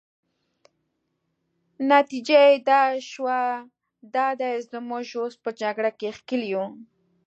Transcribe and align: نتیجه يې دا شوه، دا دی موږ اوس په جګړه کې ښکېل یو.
نتیجه 1.91 2.39
يې 2.49 2.57
دا 2.69 2.81
شوه، 3.11 3.39
دا 4.15 4.27
دی 4.39 4.53
موږ 4.89 5.07
اوس 5.21 5.35
په 5.43 5.49
جګړه 5.61 5.91
کې 5.99 6.09
ښکېل 6.17 6.41
یو. 6.53 6.65